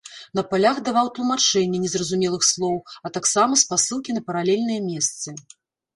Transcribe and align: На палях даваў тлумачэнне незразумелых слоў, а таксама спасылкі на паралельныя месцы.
На 0.37 0.43
палях 0.53 0.77
даваў 0.87 1.09
тлумачэнне 1.17 1.81
незразумелых 1.83 2.43
слоў, 2.51 2.77
а 3.05 3.15
таксама 3.19 3.61
спасылкі 3.67 4.17
на 4.19 4.29
паралельныя 4.31 4.81
месцы. 4.91 5.29